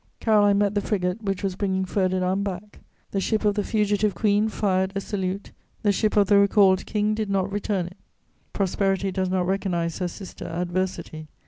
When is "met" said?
0.57-0.73